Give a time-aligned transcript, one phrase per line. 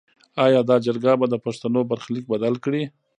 [0.45, 2.83] ایا دا جرګه به د پښتنو برخلیک بدل کړي؟